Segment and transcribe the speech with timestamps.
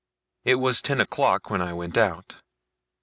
[0.45, 2.37] It was ten o'clock when I went out.